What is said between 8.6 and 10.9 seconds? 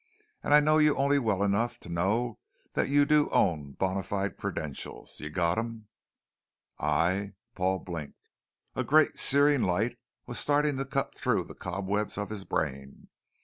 A great searing light was starting to